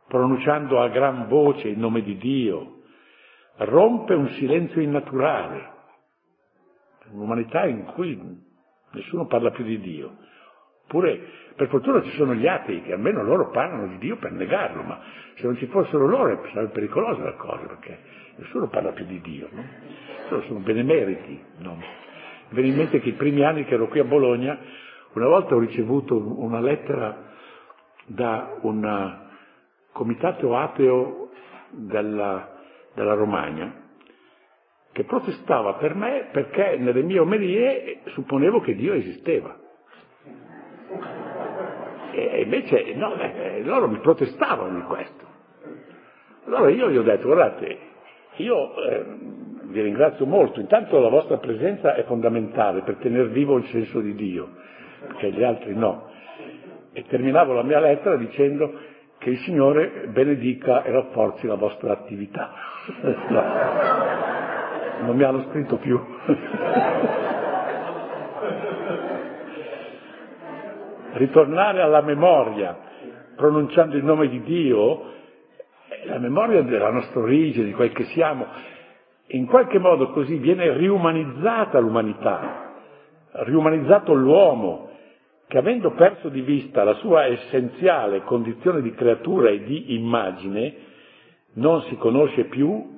[0.08, 2.76] pronunciando a gran voce il nome di Dio,
[3.58, 5.76] rompe un silenzio innaturale,
[7.10, 8.18] un'umanità in cui
[8.92, 10.16] nessuno parla più di Dio.
[10.84, 11.20] Oppure,
[11.54, 15.00] per fortuna ci sono gli atei che almeno loro parlano di Dio per negarlo, ma
[15.34, 17.98] se non ci fossero loro sarebbe pericolosa la cosa, perché
[18.36, 19.64] nessuno parla più di Dio, no?
[20.30, 21.74] Loro sono benemeriti, no?
[21.74, 21.84] Mi
[22.50, 24.58] viene in mente che i primi anni che ero qui a Bologna,
[25.12, 27.26] una volta ho ricevuto una lettera
[28.06, 29.26] da un
[29.92, 31.30] comitato ateo
[31.70, 32.57] della,
[32.98, 33.72] della Romagna,
[34.92, 39.56] che protestava per me perché nelle mie omelie supponevo che Dio esisteva.
[42.10, 45.26] E invece no, eh, loro mi protestavano di questo.
[46.46, 47.78] Allora io gli ho detto, guardate,
[48.36, 49.04] io eh,
[49.66, 54.14] vi ringrazio molto, intanto la vostra presenza è fondamentale per tenere vivo il senso di
[54.14, 54.48] Dio,
[55.06, 56.10] perché gli altri no.
[56.92, 58.87] E terminavo la mia lettera dicendo
[59.18, 62.52] che il Signore benedica e rafforzi la vostra attività.
[63.28, 63.42] no,
[65.06, 65.98] non mi hanno scritto più.
[71.12, 72.76] Ritornare alla memoria,
[73.34, 75.16] pronunciando il nome di Dio,
[76.04, 78.46] la memoria della nostra origine, di quel che siamo,
[79.28, 82.72] in qualche modo così viene riumanizzata l'umanità,
[83.32, 84.87] riumanizzato l'uomo,
[85.48, 90.74] che avendo perso di vista la sua essenziale condizione di creatura e di immagine,
[91.54, 92.96] non si conosce più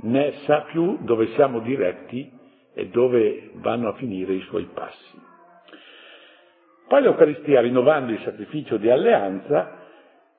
[0.00, 2.28] né sa più dove siamo diretti
[2.74, 5.20] e dove vanno a finire i suoi passi.
[6.88, 9.78] Poi l'Eucaristia, rinnovando il sacrificio di alleanza,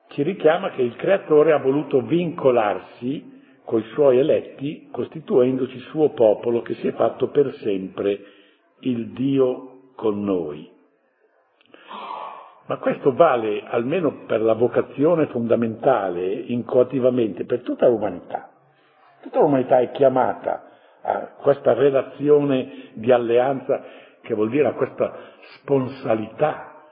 [0.08, 3.32] ci richiama che il Creatore ha voluto vincolarsi
[3.64, 8.20] coi suoi eletti, costituendoci suo popolo che si è fatto per sempre
[8.80, 10.73] il Dio con noi.
[12.66, 18.48] Ma questo vale almeno per la vocazione fondamentale, incoativamente, per tutta l'umanità.
[19.20, 20.70] Tutta l'umanità è chiamata
[21.02, 23.82] a questa relazione di alleanza
[24.22, 25.14] che vuol dire a questa
[25.58, 26.82] sponsalità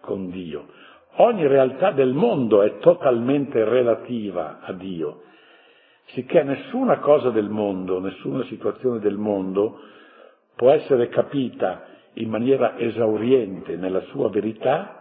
[0.00, 0.66] con Dio.
[1.16, 5.22] Ogni realtà del mondo è totalmente relativa a Dio,
[6.06, 9.78] sicché nessuna cosa del mondo, nessuna situazione del mondo
[10.56, 14.99] può essere capita in maniera esauriente nella sua verità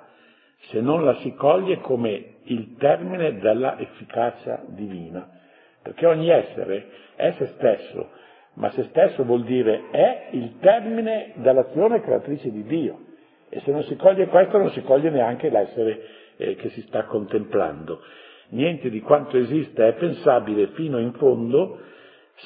[0.67, 5.37] se non la si coglie come il termine della efficacia divina
[5.81, 8.09] perché ogni essere è se stesso,
[8.55, 13.05] ma se stesso vuol dire è il termine dell'azione creatrice di Dio.
[13.49, 16.01] E se non si coglie questo non si coglie neanche l'essere
[16.37, 18.01] eh, che si sta contemplando.
[18.49, 21.79] Niente di quanto esiste è pensabile fino in fondo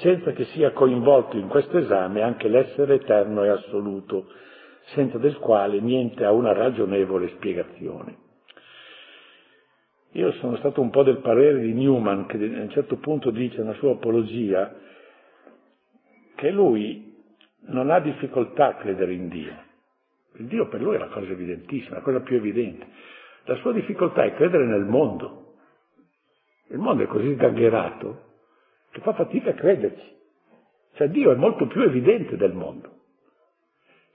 [0.01, 4.27] senza che sia coinvolto in questo esame anche l'essere eterno e assoluto,
[4.87, 8.17] senza del quale niente ha una ragionevole spiegazione.
[10.11, 13.57] Io sono stato un po' del parere di Newman, che a un certo punto dice
[13.57, 14.73] nella sua apologia
[16.35, 17.11] che lui
[17.67, 19.71] non ha difficoltà a credere in Dio.
[20.35, 22.85] Il Dio per lui è la cosa evidentissima, la cosa più evidente.
[23.45, 25.55] La sua difficoltà è credere nel mondo.
[26.69, 28.31] Il mondo è così sgangherato
[28.91, 30.11] che fa fatica a crederci.
[30.93, 33.01] Cioè Dio è molto più evidente del mondo.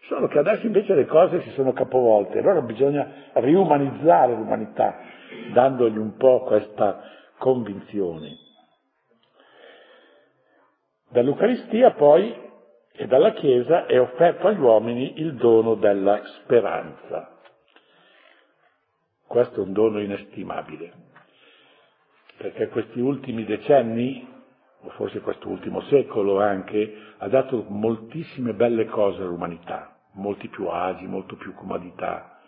[0.06, 4.98] Solo che adesso invece le cose si sono capovolte, allora bisogna riumanizzare l'umanità,
[5.52, 7.02] dandogli un po' questa
[7.36, 8.36] convinzione.
[11.10, 12.46] Dall'Eucaristia poi
[12.92, 17.36] e dalla Chiesa è offerto agli uomini il dono della speranza.
[19.26, 20.92] Questo è un dono inestimabile,
[22.38, 24.26] perché questi ultimi decenni,
[24.82, 31.06] o forse questo ultimo secolo anche, ha dato moltissime belle cose all'umanità, molti più agi,
[31.06, 32.38] molto più comodità,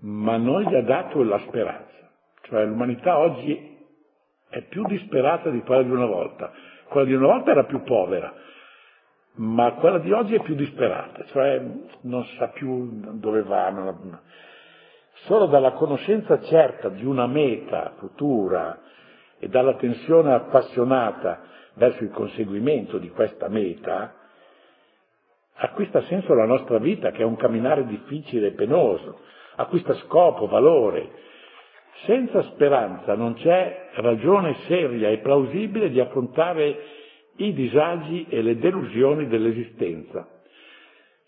[0.00, 2.10] ma non gli ha dato la speranza.
[2.42, 3.78] Cioè l'umanità oggi
[4.48, 6.52] è più disperata di quella di una volta.
[6.88, 8.34] Quella di una volta era più povera,
[9.36, 11.64] ma quella di oggi è più disperata, cioè
[12.02, 14.20] non sa più dove va.
[15.24, 18.78] Solo dalla conoscenza certa di una meta futura
[19.42, 21.40] e dalla tensione appassionata
[21.74, 24.14] verso il conseguimento di questa meta,
[25.54, 29.18] acquista senso la nostra vita, che è un camminare difficile e penoso,
[29.56, 31.10] acquista scopo, valore.
[32.04, 36.78] Senza speranza non c'è ragione seria e plausibile di affrontare
[37.38, 40.24] i disagi e le delusioni dell'esistenza.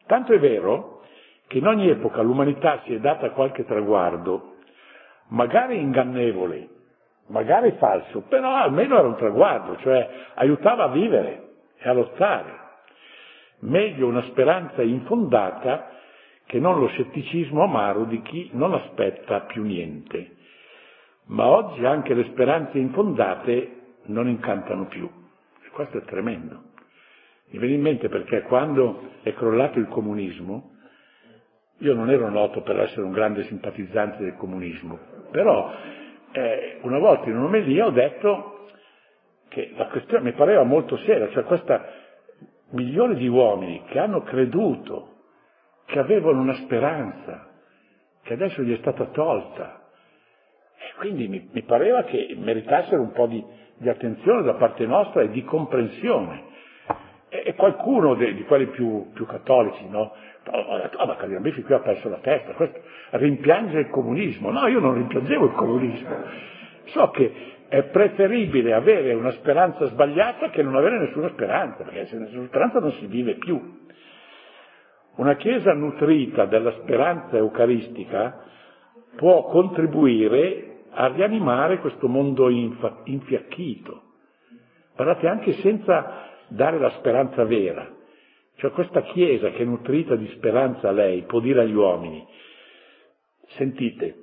[0.07, 1.03] Tanto è vero
[1.48, 4.55] che in ogni epoca l'umanità si è data qualche traguardo,
[5.31, 6.73] magari ingannevole,
[7.28, 12.62] magari falso, però almeno era un traguardo, cioè aiutava a vivere e a lottare.
[13.60, 15.90] Meglio una speranza infondata
[16.46, 20.37] che non lo scetticismo amaro di chi non aspetta più niente.
[21.26, 25.08] Ma oggi anche le speranze infondate non incantano più.
[25.64, 26.72] E questo è tremendo.
[27.50, 30.72] Mi viene in mente perché quando è crollato il comunismo,
[31.78, 34.98] io non ero noto per essere un grande simpatizzante del comunismo,
[35.30, 35.72] però
[36.34, 38.66] eh, una volta in un'omelia ho detto
[39.48, 41.84] che la questione mi pareva molto seria, cioè questa
[42.70, 45.12] milioni di uomini che hanno creduto
[45.86, 47.50] che avevano una speranza,
[48.22, 49.82] che adesso gli è stata tolta.
[50.76, 53.44] E quindi mi, mi pareva che meritassero un po' di,
[53.76, 56.52] di, attenzione da parte nostra e di comprensione.
[57.28, 60.12] E, e qualcuno de, di quelli più, più cattolici, no?
[60.50, 62.79] Ho detto, ah, ma Cagliambifi qui ha perso la testa, questo
[63.10, 64.50] rimpiange il comunismo.
[64.50, 66.16] No, io non rimpiangevo il comunismo.
[66.87, 67.33] So che
[67.68, 72.79] è preferibile avere una speranza sbagliata che non avere nessuna speranza, perché se nessuna speranza
[72.79, 73.83] non si vive più.
[75.16, 78.42] Una Chiesa nutrita della speranza eucaristica
[79.16, 84.02] può contribuire a rianimare questo mondo infa- infiacchito.
[84.94, 87.93] Guardate, anche senza dare la speranza vera.
[88.57, 92.27] Cioè questa Chiesa che è nutrita di speranza a lei può dire agli uomini,
[93.57, 94.23] sentite,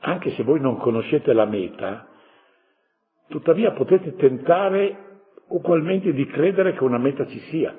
[0.00, 2.08] anche se voi non conoscete la meta,
[3.28, 7.76] tuttavia potete tentare ugualmente di credere che una meta ci sia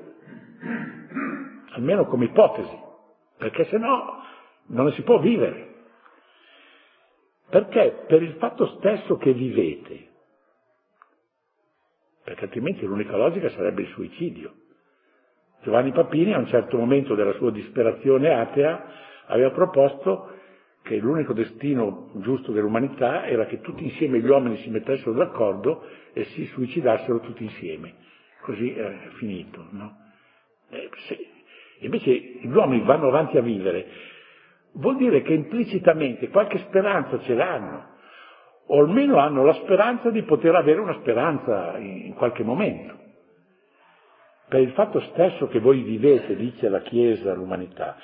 [1.71, 2.77] almeno come ipotesi,
[3.37, 4.23] perché se no
[4.67, 5.67] non ne si può vivere.
[7.49, 8.03] Perché?
[8.07, 10.07] Per il fatto stesso che vivete.
[12.23, 14.53] Perché altrimenti l'unica logica sarebbe il suicidio.
[15.61, 18.85] Giovanni Papini a un certo momento della sua disperazione atea
[19.27, 20.37] aveva proposto
[20.81, 25.83] che l'unico destino giusto dell'umanità era che tutti insieme gli uomini si mettessero d'accordo
[26.13, 27.93] e si suicidassero tutti insieme.
[28.41, 29.97] Così è finito, no?
[30.69, 31.27] Eh, se,
[31.79, 33.85] invece gli uomini vanno avanti a vivere,
[34.73, 37.97] vuol dire che implicitamente qualche speranza ce l'hanno,
[38.67, 43.08] o almeno hanno la speranza di poter avere una speranza in qualche momento.
[44.49, 47.97] Per il fatto stesso che voi vivete, dice la Chiesa, l'umanità,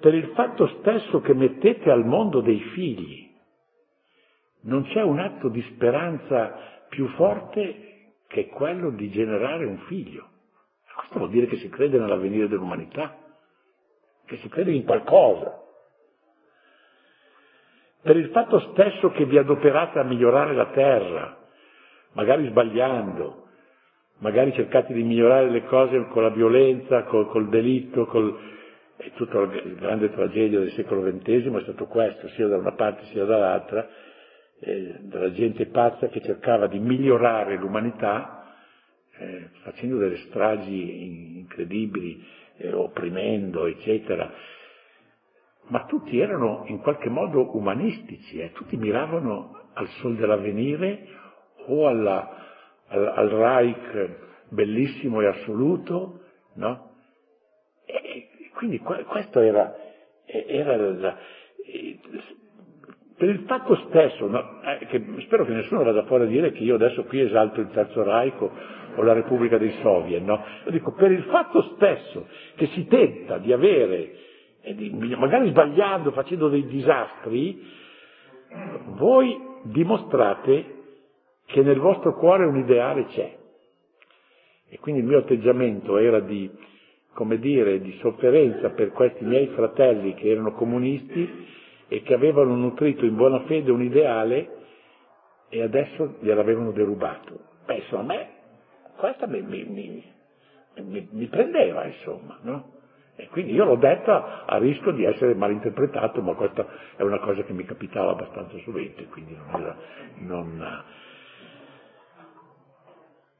[0.00, 3.32] per il fatto stesso che mettete al mondo dei figli.
[4.62, 10.30] Non c'è un atto di speranza più forte che quello di generare un figlio.
[10.96, 13.16] Questo vuol dire che si crede nell'avvenire dell'umanità,
[14.24, 15.62] che si crede in qualcosa.
[18.02, 21.38] Per il fatto stesso che vi adoperate a migliorare la terra,
[22.12, 23.45] magari sbagliando,
[24.18, 28.36] magari cercate di migliorare le cose con la violenza, col, col delitto, col,
[28.96, 33.04] e tutta la grande tragedia del secolo XX è stato questo, sia da una parte
[33.06, 33.86] sia dall'altra,
[34.60, 38.36] eh, della gente pazza che cercava di migliorare l'umanità
[39.18, 42.24] eh, facendo delle stragi incredibili,
[42.58, 44.30] eh, opprimendo, eccetera.
[45.68, 51.06] Ma tutti erano in qualche modo umanistici, eh, tutti miravano al sol dell'avvenire
[51.66, 52.45] o alla,
[52.88, 54.16] al, al Reich
[54.48, 56.20] bellissimo e assoluto,
[56.54, 56.90] no?
[57.84, 59.74] E, quindi questo era,
[60.26, 61.18] era la,
[63.16, 66.62] per il fatto stesso, no, eh, che spero che nessuno vada fuori a dire che
[66.62, 70.44] io adesso qui esalto il Terzo Reich o la Repubblica dei Soviet, no?
[70.64, 72.26] Io dico, per il fatto stesso
[72.56, 74.12] che si tenta di avere,
[74.74, 77.62] di, magari sbagliando, facendo dei disastri,
[78.96, 80.75] voi dimostrate
[81.46, 83.36] che nel vostro cuore un ideale c'è.
[84.68, 86.50] E quindi il mio atteggiamento era di
[87.16, 91.46] come dire, di sofferenza per questi miei fratelli che erano comunisti
[91.88, 94.50] e che avevano nutrito in buona fede un ideale
[95.48, 97.40] e adesso gliel'avevano derubato.
[97.70, 98.28] Insomma, a me
[98.98, 99.64] questa mi, mi,
[100.74, 102.74] mi, mi prendeva, insomma, no?
[103.16, 106.66] E quindi io l'ho detta a rischio di essere malinterpretato, ma questa
[106.96, 109.76] è una cosa che mi capitava abbastanza sovente, quindi non era...
[110.18, 110.84] Non...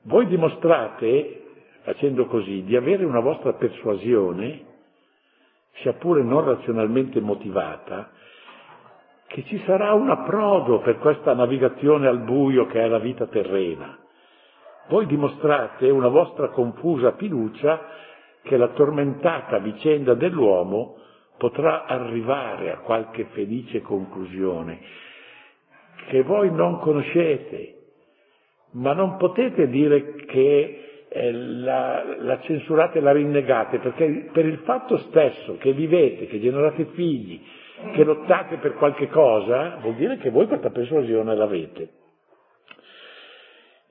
[0.07, 1.43] Voi dimostrate
[1.83, 4.65] facendo così, di avere una vostra persuasione,
[5.83, 8.11] sia pure non razionalmente motivata,
[9.27, 13.99] che ci sarà un approdo per questa navigazione al buio che è la vita terrena.
[14.89, 17.87] Voi dimostrate una vostra confusa fiducia
[18.43, 20.97] che la tormentata vicenda dell'uomo
[21.37, 24.81] potrà arrivare a qualche felice conclusione
[26.09, 27.76] che voi non conoscete,
[28.77, 34.59] ma non potete dire che eh, la, la, censurate e la rinnegate, perché per il
[34.59, 37.43] fatto stesso che vivete, che generate figli,
[37.93, 41.89] che lottate per qualche cosa, vuol dire che voi questa persuasione l'avete.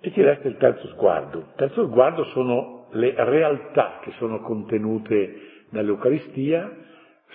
[0.02, 1.40] E ci resta il terzo sguardo.
[1.40, 6.72] Il terzo sguardo sono le realtà che sono contenute nell'Eucaristia,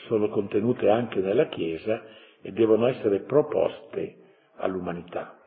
[0.07, 2.01] sono contenute anche nella Chiesa
[2.43, 4.15] e devono essere proposte
[4.59, 5.41] all'umanità.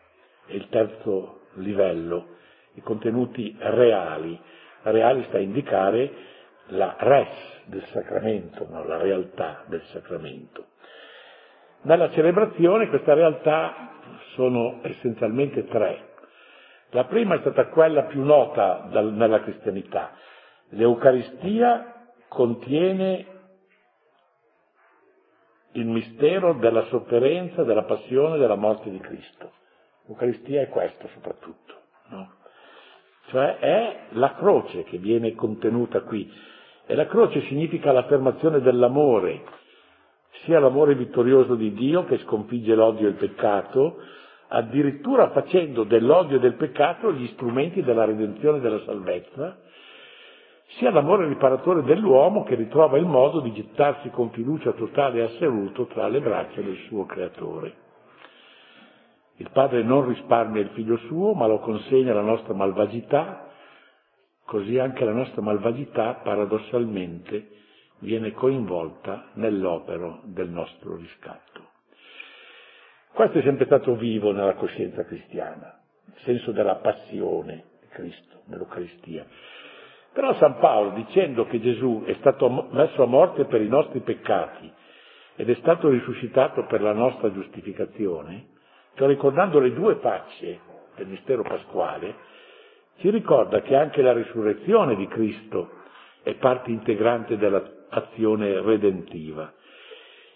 [0.47, 2.33] E il terzo livello
[2.75, 4.39] i contenuti reali.
[4.83, 6.11] Reali sta a indicare
[6.67, 8.85] la res del sacramento, no?
[8.85, 10.67] la realtà del sacramento.
[11.81, 13.91] Nella celebrazione queste realtà
[14.35, 16.11] sono essenzialmente tre.
[16.91, 20.11] La prima è stata quella più nota dal, nella cristianità.
[20.69, 23.25] L'Eucaristia contiene
[25.73, 29.51] il mistero della sofferenza, della passione, della morte di Cristo.
[30.05, 31.73] L'Eucaristia è questo soprattutto.
[32.09, 32.41] No?
[33.27, 36.31] cioè è la croce che viene contenuta qui.
[36.85, 39.41] E la croce significa l'affermazione dell'amore,
[40.43, 43.97] sia l'amore vittorioso di Dio che sconfigge l'odio e il peccato,
[44.49, 49.57] addirittura facendo dell'odio e del peccato gli strumenti della redenzione e della salvezza,
[50.77, 55.85] sia l'amore riparatore dell'uomo che ritrova il modo di gettarsi con fiducia totale e assoluto
[55.85, 57.82] tra le braccia del suo creatore.
[59.37, 63.49] Il padre non risparmia il figlio suo, ma lo consegna alla nostra malvagità,
[64.45, 67.49] così anche la nostra malvagità paradossalmente
[67.99, 71.71] viene coinvolta nell'opera del nostro riscatto.
[73.13, 79.25] Questo è sempre stato vivo nella coscienza cristiana, il senso della passione di Cristo nell'Eucaristia.
[80.13, 84.71] Però San Paolo, dicendo che Gesù è stato messo a morte per i nostri peccati
[85.35, 88.51] ed è stato risuscitato per la nostra giustificazione,
[88.95, 90.59] cioè ricordando le due facce
[90.95, 92.31] del mistero pasquale,
[92.97, 95.69] ci ricorda che anche la risurrezione di Cristo
[96.21, 99.51] è parte integrante dell'azione redentiva,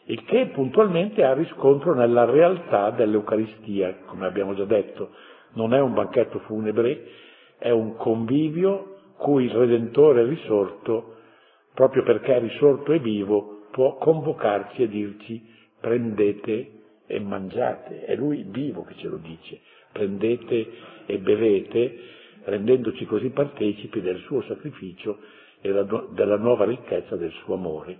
[0.05, 5.11] il che puntualmente ha riscontro nella realtà dell'Eucaristia, come abbiamo già detto,
[5.53, 7.07] non è un banchetto funebre,
[7.57, 11.15] è un convivio cui il Redentore risorto,
[11.73, 16.76] proprio perché è risorto e vivo, può convocarci e dirci prendete
[17.07, 18.05] e mangiate.
[18.05, 19.59] È Lui vivo che ce lo dice,
[19.91, 20.69] prendete
[21.05, 21.99] e bevete,
[22.43, 25.17] rendendoci così partecipi del suo sacrificio
[25.61, 25.71] e
[26.11, 27.97] della nuova ricchezza del suo amore.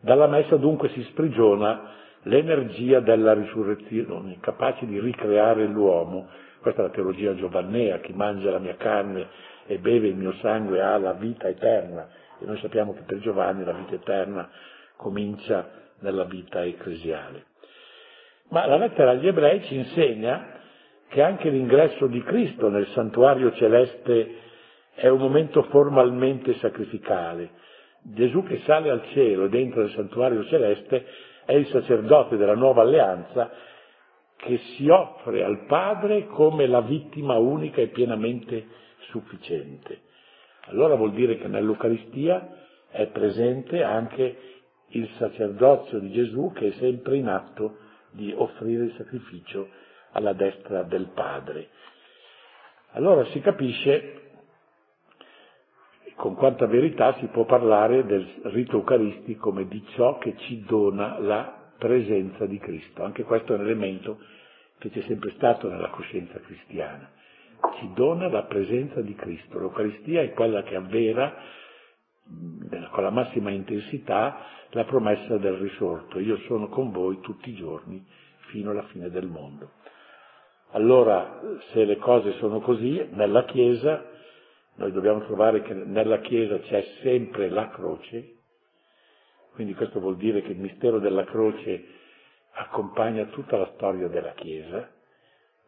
[0.00, 6.28] Dalla messa dunque si sprigiona l'energia della risurrezione, capace di ricreare l'uomo.
[6.60, 9.26] Questa è la teologia giovannea, chi mangia la mia carne
[9.66, 12.08] e beve il mio sangue ha la vita eterna.
[12.40, 14.48] E noi sappiamo che per Giovanni la vita eterna
[14.96, 15.68] comincia
[16.00, 17.47] nella vita ecclesiale.
[18.50, 20.56] Ma la lettera agli ebrei ci insegna
[21.08, 24.36] che anche l'ingresso di Cristo nel santuario celeste
[24.94, 27.50] è un momento formalmente sacrificale.
[28.02, 31.04] Gesù che sale al cielo ed entra nel santuario celeste
[31.44, 33.50] è il sacerdote della nuova alleanza
[34.36, 38.66] che si offre al Padre come la vittima unica e pienamente
[39.10, 40.02] sufficiente.
[40.66, 42.56] Allora vuol dire che nell'Eucaristia
[42.90, 44.36] è presente anche
[44.88, 47.76] il sacerdozio di Gesù che è sempre in atto
[48.10, 49.68] di offrire il sacrificio
[50.12, 51.68] alla destra del Padre.
[52.92, 54.14] Allora si capisce
[56.18, 61.18] con quanta verità si può parlare del rito eucaristico come di ciò che ci dona
[61.20, 63.04] la presenza di Cristo.
[63.04, 64.18] Anche questo è un elemento
[64.78, 67.08] che c'è sempre stato nella coscienza cristiana.
[67.78, 69.58] Ci dona la presenza di Cristo.
[69.60, 71.36] L'Eucaristia è quella che avvera
[72.90, 76.18] con la massima intensità la promessa del risorto.
[76.18, 78.04] Io sono con voi tutti i giorni
[78.48, 79.72] fino alla fine del mondo.
[80.72, 81.40] Allora,
[81.72, 84.04] se le cose sono così, nella Chiesa,
[84.74, 88.34] noi dobbiamo trovare che nella Chiesa c'è sempre la croce,
[89.54, 91.84] quindi questo vuol dire che il mistero della croce
[92.52, 94.90] accompagna tutta la storia della Chiesa,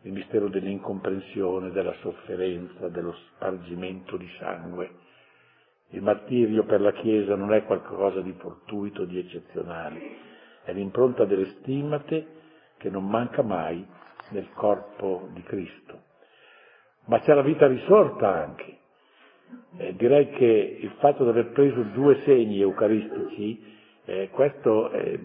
[0.03, 4.91] il mistero dell'incomprensione, della sofferenza, dello spargimento di sangue,
[5.91, 10.01] il martirio per la Chiesa non è qualcosa di fortuito, di eccezionale,
[10.65, 12.27] è l'impronta delle stimate
[12.77, 13.85] che non manca mai
[14.31, 16.03] nel corpo di Cristo.
[17.07, 18.79] Ma c'è la vita risorta anche.
[19.79, 23.63] Eh, direi che il fatto di aver preso due segni eucaristici,
[24.05, 25.19] eh, questo eh,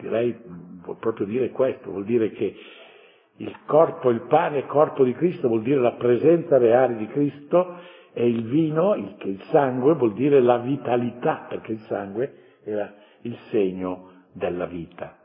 [0.00, 0.34] direi
[0.82, 2.56] vuol proprio dire questo, vuol dire che
[3.36, 7.76] il corpo, il pane corpo di Cristo vuol dire la presenza reale di Cristo
[8.18, 13.36] e il vino, il, il sangue, vuol dire la vitalità, perché il sangue era il
[13.50, 15.16] segno della vita.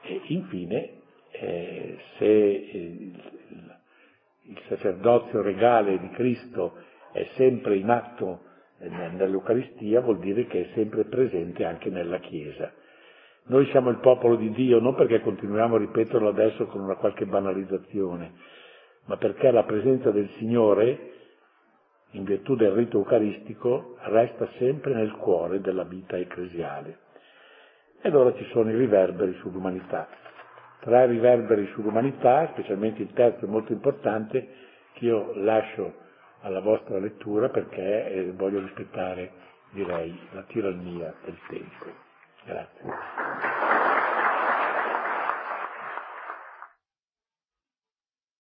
[0.00, 3.22] E infine, eh, se il,
[4.44, 6.78] il, sacerdozio regale di Cristo
[7.12, 8.40] è sempre in atto
[8.78, 12.72] nell'Eucaristia, vuol dire che è sempre presente anche nella Chiesa.
[13.48, 17.26] Noi siamo il popolo di Dio non perché continuiamo a ripeterlo adesso con una qualche
[17.26, 18.32] banalizzazione,
[19.04, 21.12] ma perché la presenza del Signore
[22.14, 26.98] in virtù del rito eucaristico, resta sempre nel cuore della vita ecclesiale.
[28.00, 30.08] E allora ci sono i riverberi sull'umanità.
[30.80, 34.46] Tre riverberi sull'umanità, specialmente il terzo è molto importante,
[34.92, 35.94] che io lascio
[36.42, 39.30] alla vostra lettura perché eh, voglio rispettare,
[39.70, 41.86] direi, la tirannia del tempo.
[42.44, 43.83] Grazie.